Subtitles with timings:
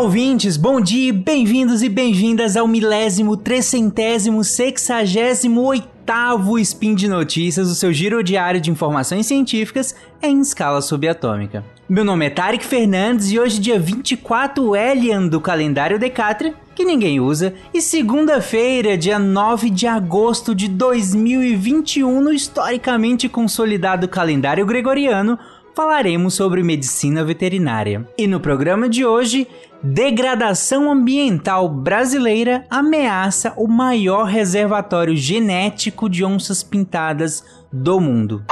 [0.00, 7.68] Olá, ouvintes, bom dia, bem-vindos e bem-vindas ao milésimo, trecentésimo, sexagésimo, oitavo Spin de Notícias,
[7.68, 11.62] o seu giro diário de informações científicas em escala subatômica.
[11.86, 17.20] Meu nome é Tarek Fernandes e hoje, dia 24 Elian do calendário Decatria, que ninguém
[17.20, 25.38] usa, e segunda-feira, dia 9 de agosto de 2021, no historicamente consolidado calendário gregoriano,
[25.74, 28.06] falaremos sobre medicina veterinária.
[28.18, 29.46] E no programa de hoje,
[29.82, 38.44] degradação ambiental brasileira ameaça o maior reservatório genético de onças pintadas do mundo.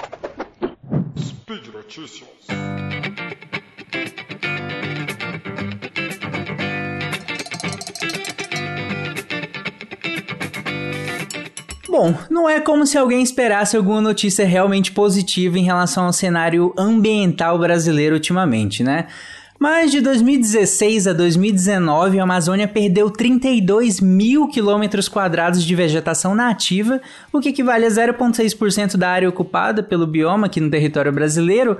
[1.19, 2.29] Speed Notícias.
[11.89, 16.73] Bom, não é como se alguém esperasse alguma notícia realmente positiva em relação ao cenário
[16.79, 19.09] ambiental brasileiro ultimamente, né?
[19.59, 27.01] Mas de 2016 a 2019, a Amazônia perdeu 32 mil quilômetros quadrados de vegetação nativa,
[27.33, 31.77] o que equivale a 0,6% da área ocupada pelo bioma aqui no território brasileiro,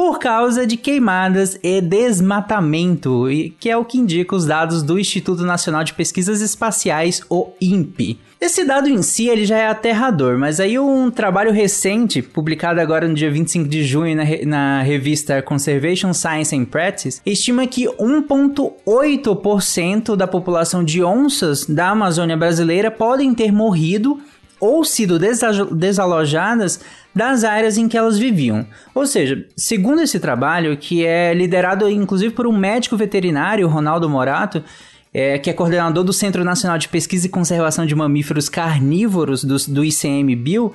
[0.00, 3.26] por causa de queimadas e desmatamento,
[3.58, 8.18] que é o que indica os dados do Instituto Nacional de Pesquisas Espaciais, o INPE.
[8.40, 13.06] Esse dado em si ele já é aterrador, mas aí um trabalho recente, publicado agora
[13.06, 17.84] no dia 25 de junho na, re na revista Conservation Science and Practice, estima que
[17.84, 24.18] 1,8% da população de onças da Amazônia brasileira podem ter morrido
[24.60, 25.18] ou sido
[25.72, 26.80] desalojadas
[27.14, 28.66] das áreas em que elas viviam.
[28.94, 34.62] Ou seja, segundo esse trabalho, que é liderado inclusive por um médico veterinário, Ronaldo Morato,
[35.12, 39.56] é, que é coordenador do Centro Nacional de Pesquisa e Conservação de Mamíferos Carnívoros do,
[39.72, 40.72] do ICMBio,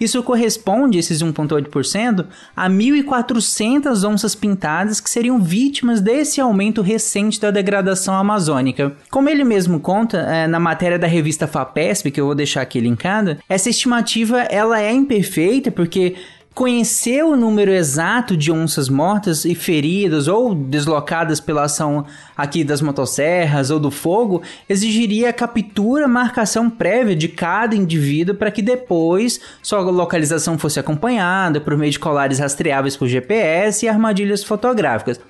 [0.00, 7.50] isso corresponde, esses 1,8%, a 1.400 onças pintadas que seriam vítimas desse aumento recente da
[7.50, 8.92] degradação amazônica.
[9.10, 12.80] Como ele mesmo conta é, na matéria da revista FAPESP, que eu vou deixar aqui
[12.80, 16.16] linkada, essa estimativa ela é imperfeita porque
[16.54, 22.04] Conhecer o número exato de onças mortas e feridas ou deslocadas pela ação
[22.36, 28.50] aqui das motosserras ou do fogo exigiria a captura, marcação prévia de cada indivíduo para
[28.50, 34.42] que depois sua localização fosse acompanhada por meio de colares rastreáveis por GPS e armadilhas
[34.42, 35.20] fotográficas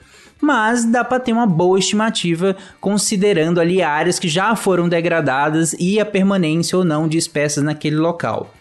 [0.40, 5.98] mas dá para ter uma boa estimativa considerando ali áreas que já foram degradadas e
[5.98, 8.54] a permanência ou não de espécies naquele local.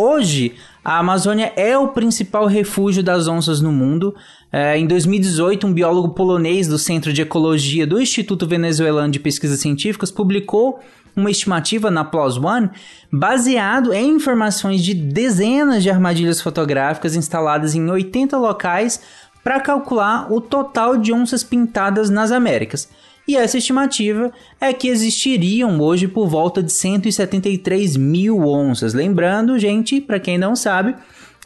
[0.00, 0.54] Hoje,
[0.84, 4.14] a Amazônia é o principal refúgio das onças no mundo.
[4.52, 9.58] É, em 2018, um biólogo polonês do Centro de Ecologia do Instituto Venezuelano de Pesquisas
[9.58, 10.78] Científicas publicou
[11.16, 12.70] uma estimativa na PLOS ONE
[13.12, 19.00] baseado em informações de dezenas de armadilhas fotográficas instaladas em 80 locais
[19.42, 22.88] para calcular o total de onças pintadas nas Américas.
[23.28, 28.94] E essa estimativa é que existiriam hoje por volta de 173 mil onças.
[28.94, 30.94] Lembrando, gente, para quem não sabe,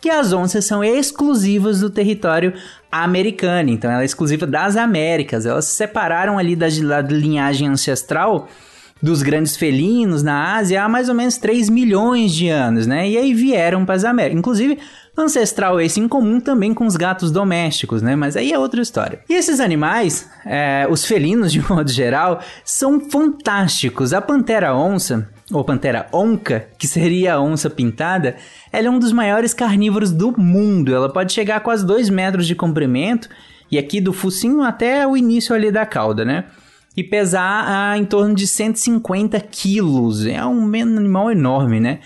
[0.01, 2.55] que as onças são exclusivas do território
[2.91, 5.45] americano, então ela é exclusiva das Américas.
[5.45, 8.49] Elas se separaram ali da, da linhagem ancestral
[9.03, 13.09] dos grandes felinos na Ásia há mais ou menos 3 milhões de anos, né?
[13.09, 14.39] E aí vieram para as Américas.
[14.39, 14.79] Inclusive,
[15.17, 18.17] ancestral esse em comum também com os gatos domésticos, né?
[18.17, 19.21] Mas aí é outra história.
[19.29, 24.13] E esses animais, é, os felinos de modo geral, são fantásticos.
[24.13, 28.37] A pantera onça, ou pantera onca, que seria a onça pintada,
[28.73, 30.95] ela é um dos maiores carnívoros do mundo.
[30.95, 33.29] Ela pode chegar a quase 2 metros de comprimento
[33.71, 36.45] e aqui do focinho até o início ali da cauda, né?
[36.95, 40.27] E pesar ah, em torno de 150 quilos.
[40.27, 42.01] É um animal enorme, né?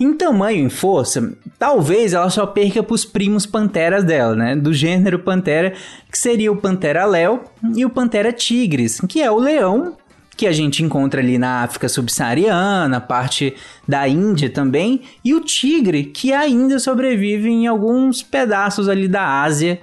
[0.00, 4.54] Em tamanho, em força, talvez ela só perca para os primos panteras dela, né?
[4.54, 5.74] Do gênero pantera,
[6.10, 7.40] que seria o pantera léo
[7.74, 9.96] e o pantera tigres, que é o leão
[10.36, 13.56] que a gente encontra ali na África subsaariana, parte
[13.88, 19.80] da Índia também, e o tigre, que ainda sobrevive em alguns pedaços ali da Ásia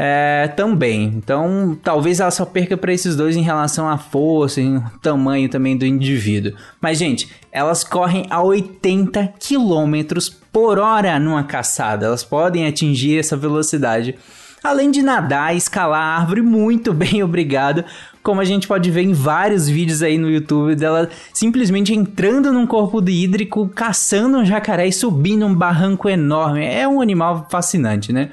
[0.00, 1.12] é, também.
[1.16, 5.76] Então, talvez ela só perca para esses dois em relação à força e tamanho também
[5.76, 6.52] do indivíduo.
[6.80, 10.20] Mas, gente, elas correm a 80 km
[10.52, 12.06] por hora numa caçada.
[12.06, 14.14] Elas podem atingir essa velocidade.
[14.62, 17.84] Além de nadar e escalar a árvore muito bem, obrigado.
[18.22, 22.66] Como a gente pode ver em vários vídeos aí no YouTube dela simplesmente entrando num
[22.66, 26.64] corpo de hídrico, caçando um jacaré e subindo um barranco enorme.
[26.64, 28.30] É um animal fascinante, né?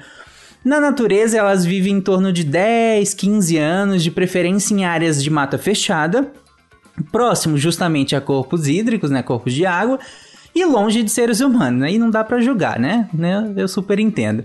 [0.66, 5.30] Na natureza, elas vivem em torno de 10, 15 anos, de preferência em áreas de
[5.30, 6.32] mata fechada,
[7.12, 10.00] próximo justamente a corpos hídricos, né, corpos de água,
[10.52, 11.84] e longe de seres humanos.
[11.84, 11.98] Aí né?
[12.00, 13.08] não dá para julgar, né?
[13.56, 14.44] Eu super entendo.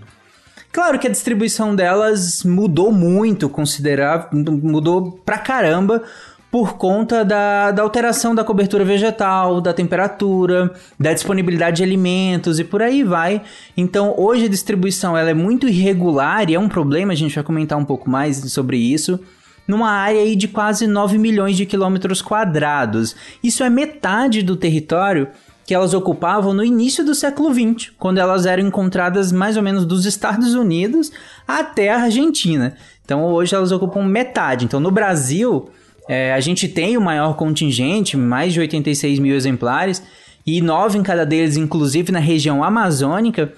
[0.71, 6.03] Claro que a distribuição delas mudou muito, considerável, mudou pra caramba
[6.51, 12.65] por conta da, da alteração da cobertura vegetal, da temperatura, da disponibilidade de alimentos e
[12.65, 13.42] por aí vai.
[13.77, 17.44] Então, hoje a distribuição ela é muito irregular e é um problema, a gente vai
[17.44, 19.18] comentar um pouco mais sobre isso
[19.68, 23.15] numa área de quase 9 milhões de quilômetros quadrados.
[23.42, 25.30] Isso é metade do território
[25.65, 29.86] que elas ocupavam no início do século XX, quando elas eram encontradas mais ou menos
[29.86, 31.12] dos Estados Unidos
[31.47, 32.75] até a Argentina.
[33.06, 34.65] Então hoje elas ocupam metade.
[34.65, 35.69] Então no Brasil
[36.12, 40.04] é, a gente tem o maior contingente, mais de 86 mil exemplares,
[40.46, 43.54] e nove em cada deles, inclusive na região amazônica.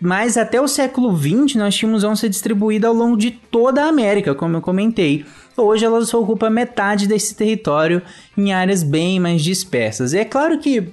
[0.00, 4.32] Mas até o século XX nós tínhamos onça distribuída ao longo de toda a América,
[4.32, 5.26] como eu comentei.
[5.56, 8.00] Hoje ela só ocupa metade desse território
[8.38, 10.12] em áreas bem mais dispersas.
[10.12, 10.88] E é claro que,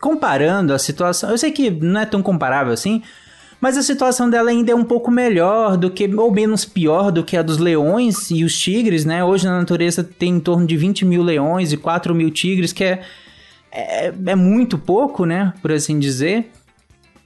[0.00, 3.02] comparando a situação, eu sei que não é tão comparável assim,
[3.62, 7.22] mas a situação dela ainda é um pouco melhor do que, ou menos pior do
[7.22, 9.22] que a dos leões e os tigres, né?
[9.22, 12.82] Hoje na natureza tem em torno de 20 mil leões e 4 mil tigres, que
[12.82, 13.02] é,
[13.70, 15.54] é, é muito pouco, né?
[15.62, 16.50] Por assim dizer.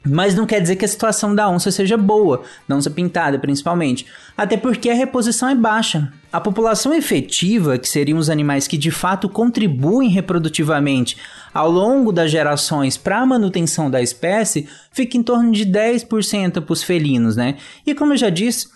[0.05, 4.07] Mas não quer dizer que a situação da onça seja boa, da onça pintada principalmente,
[4.37, 6.13] até porque a reposição é baixa.
[6.31, 11.17] A população efetiva, que seriam os animais que de fato contribuem reprodutivamente
[11.57, 16.73] ao longo das gerações para a manutenção da espécie, fica em torno de 10% para
[16.73, 17.57] os felinos, né?
[17.87, 18.69] E como eu já disse,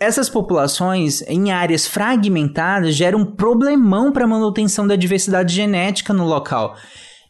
[0.00, 6.26] essas populações em áreas fragmentadas geram um problemão para a manutenção da diversidade genética no
[6.26, 6.76] local.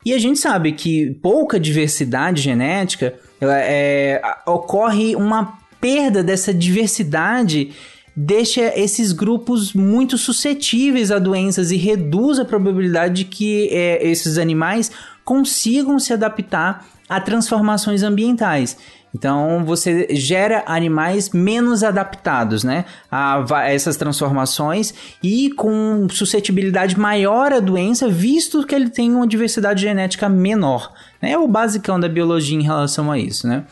[0.05, 7.73] E a gente sabe que pouca diversidade genética é, ocorre uma perda dessa diversidade
[8.17, 14.39] deixa esses grupos muito suscetíveis a doenças e reduz a probabilidade de que é, esses
[14.39, 14.91] animais
[15.25, 18.79] consigam se adaptar a transformações ambientais.
[19.15, 24.93] Então você gera animais menos adaptados, né, a, essas transformações
[25.23, 30.93] e com suscetibilidade maior à doença, visto que ele tem uma diversidade genética menor.
[31.23, 31.33] Né?
[31.33, 33.65] É o basicão da biologia em relação a isso, né?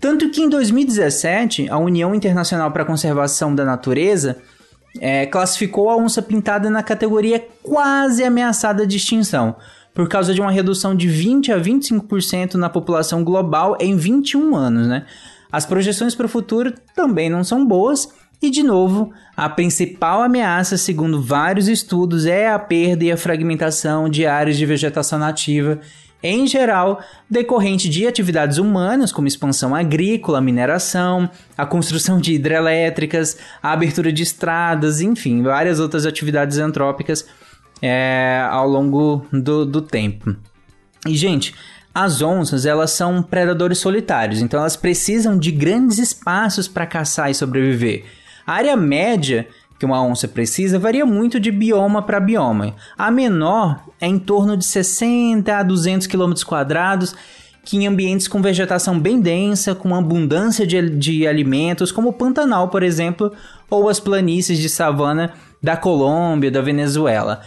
[0.00, 4.38] Tanto que em 2017, a União Internacional para a Conservação da Natureza
[4.98, 9.56] é, classificou a onça pintada na categoria quase ameaçada de extinção
[9.94, 14.86] por causa de uma redução de 20 a 25% na população global em 21 anos,
[14.86, 15.04] né?
[15.52, 18.08] As projeções para o futuro também não são boas.
[18.42, 24.08] E de novo, a principal ameaça, segundo vários estudos, é a perda e a fragmentação
[24.08, 25.78] de áreas de vegetação nativa,
[26.22, 33.72] em geral, decorrente de atividades humanas, como expansão agrícola, mineração, a construção de hidrelétricas, a
[33.72, 37.26] abertura de estradas, enfim, várias outras atividades antrópicas
[37.80, 40.36] é, ao longo do, do tempo.
[41.06, 41.54] E, gente,
[41.94, 47.34] as onças, elas são predadores solitários, então elas precisam de grandes espaços para caçar e
[47.34, 48.04] sobreviver.
[48.46, 49.48] A área média
[49.80, 52.74] que uma onça precisa varia muito de bioma para bioma.
[52.98, 57.14] A menor é em torno de 60 a 200 km quadrados,
[57.64, 62.68] que em ambientes com vegetação bem densa, com abundância de, de alimentos, como o Pantanal,
[62.68, 63.32] por exemplo,
[63.70, 65.32] ou as planícies de savana
[65.62, 67.40] da Colômbia, da Venezuela.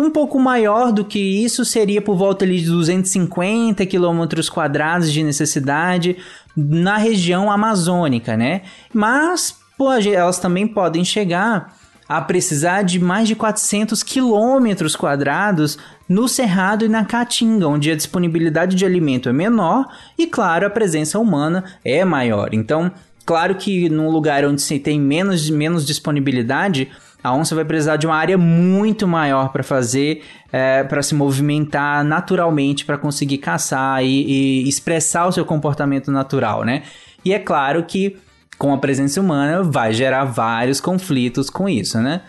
[0.00, 6.16] Um pouco maior do que isso seria por volta de 250 quilômetros quadrados de necessidade
[6.56, 8.62] na região amazônica, né?
[8.94, 11.74] Mas pô, elas também podem chegar
[12.08, 15.76] a precisar de mais de 400 quilômetros quadrados
[16.08, 20.70] no Cerrado e na Caatinga, onde a disponibilidade de alimento é menor e, claro, a
[20.70, 22.50] presença humana é maior.
[22.52, 22.92] Então,
[23.24, 26.88] claro que num lugar onde se tem menos, menos disponibilidade,
[27.24, 32.04] a onça vai precisar de uma área muito maior para fazer, é, para se movimentar
[32.04, 36.84] naturalmente, para conseguir caçar e, e, expressar o seu comportamento natural, né?
[37.24, 38.16] E é claro que
[38.58, 42.22] com a presença humana vai gerar vários conflitos com isso, né?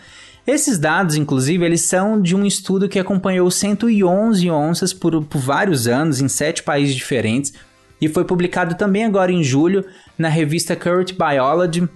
[0.46, 5.86] Esses dados, inclusive, eles são de um estudo que acompanhou 111 onças por, por vários
[5.86, 7.52] anos em sete países diferentes
[8.00, 9.84] e foi publicado também agora em julho
[10.16, 11.86] na revista Current Biology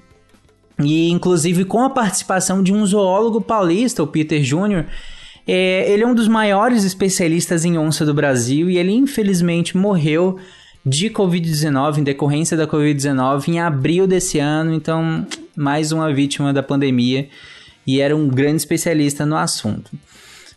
[0.78, 4.84] e inclusive com a participação de um zoólogo paulista, o Peter Jr.,
[5.46, 10.38] é, ele é um dos maiores especialistas em onça do Brasil e ele infelizmente morreu
[10.84, 14.72] de Covid-19, em decorrência da Covid-19, em abril desse ano.
[14.74, 17.28] Então, mais uma vítima da pandemia
[17.86, 19.90] e era um grande especialista no assunto.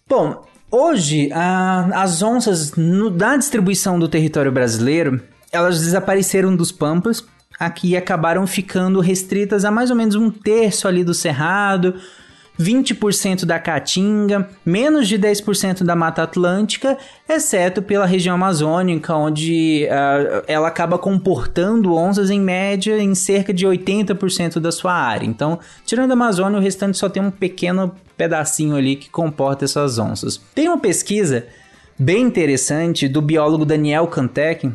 [0.08, 7.24] Bom, hoje a, as onças no, da distribuição do território brasileiro elas desapareceram dos pampas
[7.60, 11.96] aqui acabaram ficando restritas a mais ou menos um terço ali do cerrado
[12.60, 16.98] 20% da Caatinga, menos de 10% da Mata Atlântica,
[17.28, 23.66] exceto pela região amazônica, onde uh, ela acaba comportando onças em média em cerca de
[23.66, 25.26] 80% da sua área.
[25.26, 30.00] Então, tirando a Amazônia, o restante só tem um pequeno pedacinho ali que comporta essas
[30.00, 30.40] onças.
[30.54, 31.46] Tem uma pesquisa
[32.00, 34.72] bem interessante do biólogo Daniel Kantek,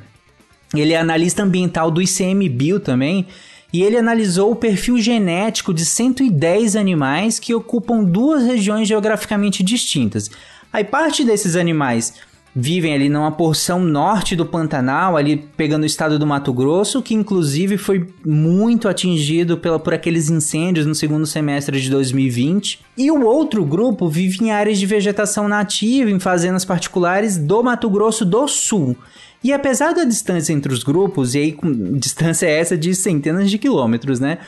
[0.75, 3.27] ele é analista ambiental do ICMBio também,
[3.73, 10.31] e ele analisou o perfil genético de 110 animais que ocupam duas regiões geograficamente distintas.
[10.73, 12.15] Aí parte desses animais
[12.55, 17.15] vivem ali numa porção norte do Pantanal, ali pegando o estado do Mato Grosso, que
[17.15, 22.81] inclusive foi muito atingido pela, por aqueles incêndios no segundo semestre de 2020.
[22.97, 27.89] E o outro grupo vive em áreas de vegetação nativa, em fazendas particulares do Mato
[27.89, 28.97] Grosso do Sul.
[29.43, 31.59] E apesar da distância entre os grupos, e aí
[31.99, 34.39] distância é essa de centenas de quilômetros, né?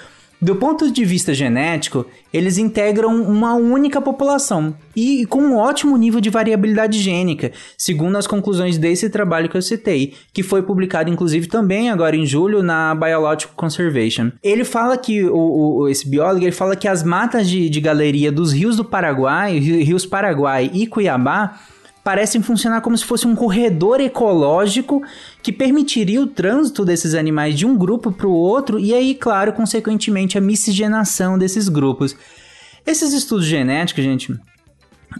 [0.42, 6.20] Do ponto de vista genético, eles integram uma única população e com um ótimo nível
[6.20, 11.46] de variabilidade gênica, segundo as conclusões desse trabalho que eu citei, que foi publicado inclusive
[11.46, 14.32] também agora em julho na Biological Conservation.
[14.42, 18.32] Ele fala que, o, o esse biólogo, ele fala que as matas de, de galeria
[18.32, 21.56] dos rios do Paraguai, rios Paraguai e Cuiabá,
[22.04, 25.02] parecem funcionar como se fosse um corredor ecológico
[25.42, 29.52] que permitiria o trânsito desses animais de um grupo para o outro e aí, claro,
[29.52, 32.16] consequentemente, a miscigenação desses grupos.
[32.84, 34.36] Esses estudos genéticos, gente,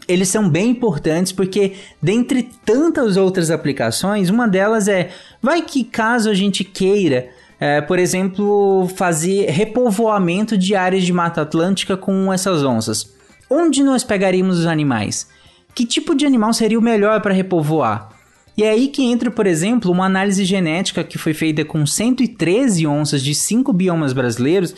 [0.08, 5.10] eles são bem importantes porque, dentre tantas outras aplicações, uma delas é:
[5.40, 11.42] vai que caso a gente queira, é, por exemplo, fazer repovoamento de áreas de Mata
[11.42, 13.12] Atlântica com essas onças,
[13.48, 15.28] onde nós pegaríamos os animais?
[15.74, 18.10] Que tipo de animal seria o melhor para repovoar?
[18.56, 22.86] E é aí que entra, por exemplo, uma análise genética que foi feita com 113
[22.86, 24.74] onças de cinco biomas brasileiros,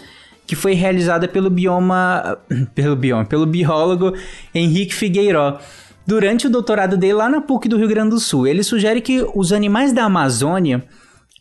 [0.47, 2.39] que foi realizada pelo bioma,
[2.75, 4.15] pelo bioma, pelo biólogo
[4.55, 5.59] Henrique Figueiró.
[6.07, 9.27] Durante o doutorado dele lá na PUC do Rio Grande do Sul, ele sugere que
[9.35, 10.85] os animais da Amazônia,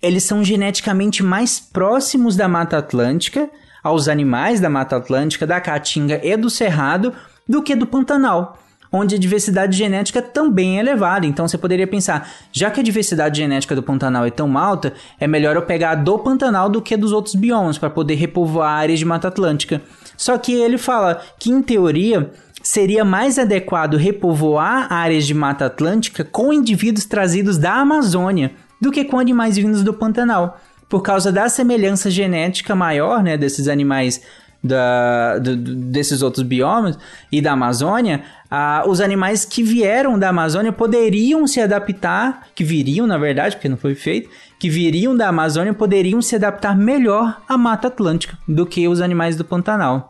[0.02, 3.50] eles são geneticamente mais próximos da Mata Atlântica,
[3.84, 7.14] aos animais da Mata Atlântica, da Caatinga e do Cerrado,
[7.48, 8.58] do que do Pantanal
[8.94, 11.26] onde a diversidade genética também é elevada.
[11.26, 15.26] Então você poderia pensar, já que a diversidade genética do Pantanal é tão alta, é
[15.26, 19.06] melhor eu pegar do Pantanal do que dos outros biomas para poder repovoar áreas de
[19.06, 19.82] Mata Atlântica.
[20.16, 22.30] Só que ele fala que, em teoria,
[22.62, 29.04] seria mais adequado repovoar áreas de Mata Atlântica com indivíduos trazidos da Amazônia do que
[29.04, 30.60] com animais vindos do Pantanal.
[30.88, 34.22] Por causa da semelhança genética maior né, desses animais
[34.64, 36.98] da, do, desses outros biomas
[37.32, 43.06] e da Amazônia, ah, os animais que vieram da Amazônia poderiam se adaptar, que viriam
[43.06, 47.58] na verdade, porque não foi feito, que viriam da Amazônia poderiam se adaptar melhor à
[47.58, 50.10] Mata Atlântica do que os animais do Pantanal.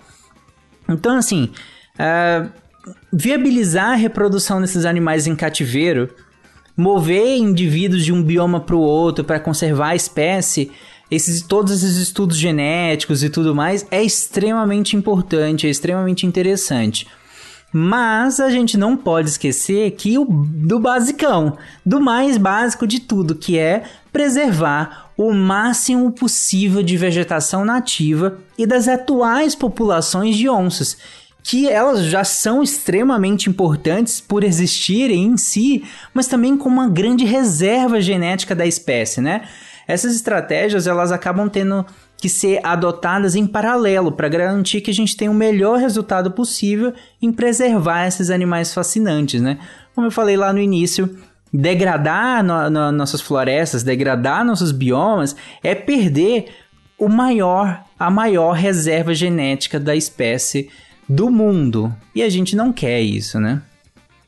[0.88, 1.50] Então, assim,
[1.98, 2.46] ah,
[3.12, 6.10] viabilizar a reprodução desses animais em cativeiro,
[6.76, 10.72] mover indivíduos de um bioma para o outro para conservar a espécie,
[11.14, 17.08] esses, todos esses estudos genéticos e tudo mais é extremamente importante, é extremamente interessante.
[17.72, 23.34] Mas a gente não pode esquecer que o do basicão, do mais básico de tudo,
[23.34, 30.98] que é preservar o máximo possível de vegetação nativa e das atuais populações de onças,
[31.44, 37.26] que elas já são extremamente importantes por existirem em si, mas também como uma grande
[37.26, 39.42] reserva genética da espécie, né?
[39.88, 41.86] Essas estratégias elas acabam tendo
[42.18, 46.94] que ser adotadas em paralelo para garantir que a gente tenha o melhor resultado possível
[47.22, 49.60] em preservar esses animais fascinantes, né?
[49.94, 51.18] Como eu falei lá no início,
[51.54, 56.48] degradar no, no, nossas florestas, degradar nossos biomas é perder
[56.98, 60.70] o maior, a maior reserva genética da espécie
[61.08, 61.94] do mundo.
[62.16, 63.62] E a gente não quer isso, né?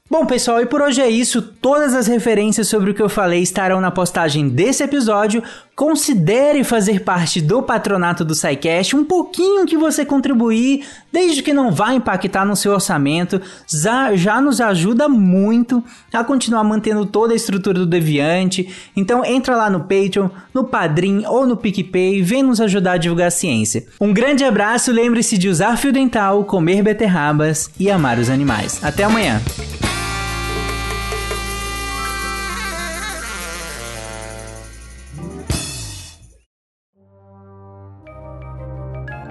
[0.07, 1.41] Bom, pessoal, e por hoje é isso.
[1.41, 5.41] Todas as referências sobre o que eu falei estarão na postagem desse episódio.
[5.75, 8.95] Considere fazer parte do patronato do SciCast.
[8.95, 14.39] Um pouquinho que você contribuir, desde que não vá impactar no seu orçamento, já, já
[14.39, 15.83] nos ajuda muito
[16.13, 18.69] a continuar mantendo toda a estrutura do Deviante.
[18.95, 22.97] Então entra lá no Patreon, no Padrim ou no PicPay e vem nos ajudar a
[22.97, 23.87] divulgar a ciência.
[23.99, 28.79] Um grande abraço, lembre-se de usar fio dental, comer beterrabas e amar os animais.
[28.83, 29.41] Até amanhã!